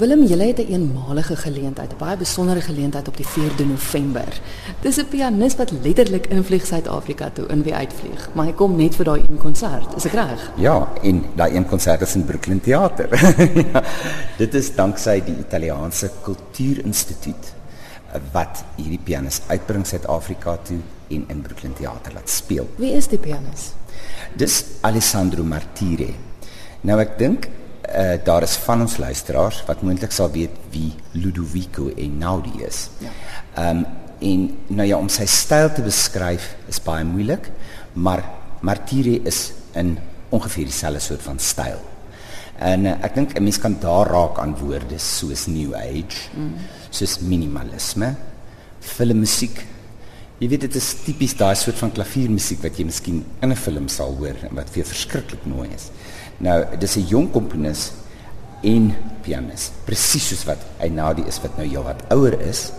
[0.00, 4.40] Willem, jy het 'n eenmalige geleentheid, 'n baie besondere geleentheid op die 4de November.
[4.80, 8.94] Dis 'n pianis wat letterlik invlieg Suid-Afrika toe in wie uitvlieg, maar hy kom net
[8.94, 9.94] vir daai een konsert.
[9.96, 10.52] Is ek reg?
[10.56, 13.08] Ja, en daai een konsert is in Brooklyn Theater.
[13.72, 13.82] ja,
[14.38, 17.52] dit is danksy die Italiaanse Kultuurinstituut
[18.32, 20.78] wat hierdie pianis uitbring Suid-Afrika toe
[21.08, 22.68] en in Brooklyn Theater laat speel.
[22.76, 23.72] Wie is die pianis?
[24.36, 26.14] Dis Alessandro Martire.
[26.80, 27.48] Nou ek dink
[27.90, 32.88] uh, daar is van ons luisteraars wat moontlik sal weet wie Ludovico Einaudi is.
[32.98, 33.10] Ja.
[33.70, 33.84] Um,
[34.20, 37.48] en nou ja om sy styl te beskryf is baie moeilik,
[37.92, 38.22] maar
[38.60, 39.96] Martire is in
[40.30, 41.80] ongeveer dieselfde soort van styl.
[42.60, 46.54] En uh, ek dink 'n mens kan daar raak aan woorde soos new age, mm.
[46.90, 48.14] soos minimalisme,
[48.80, 49.64] filmmusiek.
[50.40, 53.88] Jy weet dit is tipies daai soort van klaviermusiek wat jy miskien in 'n film
[53.88, 55.90] sal hoor en wat vir verskriklik mooi is.
[56.40, 57.92] Nou, dis 'n jong komponis
[58.62, 62.72] en pianis, presies soos wat Einadi is wat nou jou wat ouer is.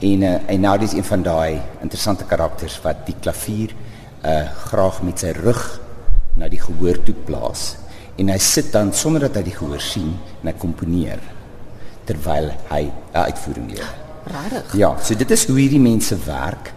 [0.00, 3.74] En uh, Einadi is een van daai interessante karakters wat die klavier
[4.24, 5.80] uh graag met sy rug
[6.38, 7.76] na die gehoor toe plaas.
[8.16, 11.20] En hy sit dan sonder dat hy die gehoor sien en hy komponeer
[12.04, 13.90] terwyl hy 'n uitvoering gee.
[14.24, 14.76] Rarig.
[14.76, 16.72] Ja, so dit is hoe hierdie mense werk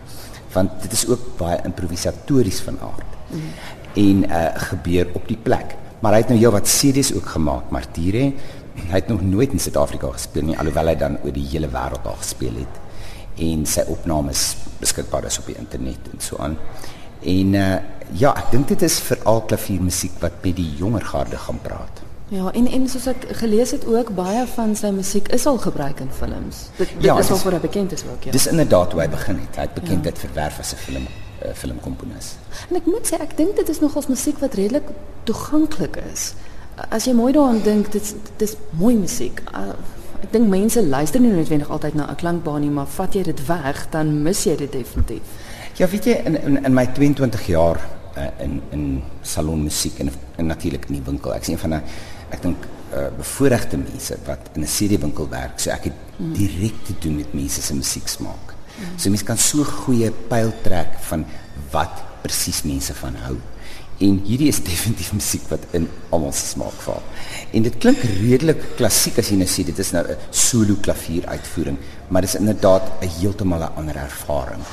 [0.56, 3.12] want dit is ook baie improvisatories van aard.
[3.30, 3.50] Mm.
[3.94, 5.76] En uh gebeur op die plek.
[6.00, 8.32] Maar hy het nou heelwat series ook gemaak, Martire.
[8.76, 12.08] Hy het nog nooit in Suid-Afrika gespeel nie, alhoewel hy dan oor die hele wêreld
[12.08, 12.82] al gespeel het.
[13.46, 16.58] En sy opnames beskikbaar is op die internet en so aan.
[17.24, 17.76] En uh
[18.14, 22.04] ja, ek dink dit is veral klaviermusiek wat met die jonger garde gaan praat.
[22.30, 26.04] Ja, en en soos ek gelees het ook baie van sy musiek is al gebruik
[26.06, 26.68] in films.
[26.78, 28.32] Dit, dit ja, is al voor hy bekend is ook, ja.
[28.32, 29.58] Dis inderdaad hoe hy begin het.
[29.58, 30.14] Hy het bekend ja.
[30.22, 31.08] verwerf as 'n film
[31.46, 32.36] uh, filmkomponis.
[32.70, 34.90] En ek moet sê ek dink dit is nogals musiek wat redelik
[35.24, 36.34] toeganklik is.
[36.90, 39.42] As jy mooi daaraan dink, dit dis mooi musiek.
[39.54, 39.76] Uh,
[40.24, 43.46] ek dink mense luister nie noodwendig altyd na 'n klankbaan nie, maar vat jy dit
[43.48, 45.22] weg, dan mis jy dit definitief.
[45.78, 47.80] Ja, weet jy in in, in my 22 jaar
[48.18, 51.34] uh, in in salonmusiek en, en natuurlik in die winkel.
[51.34, 51.84] Ek sien van 'n
[52.30, 52.58] ek dink
[52.94, 55.60] uh, bevoorregte mense wat in 'n CD-winkel werk.
[55.60, 56.34] So ek het mm.
[56.34, 58.55] direk te doen met mense se musieksmaak.
[58.98, 61.26] So mense kan so goeie pyl trek van
[61.72, 63.38] wat presies mense van hou.
[64.04, 67.04] En hierdie is definitief musiek wat in almal se smaak val.
[67.56, 71.28] En dit klink redelik klassiek as jy nou sê dit is nou 'n solo klavier
[71.28, 71.78] uitvoering,
[72.10, 74.64] maar dit is inderdaad 'n heeltemal 'n ander ervaring.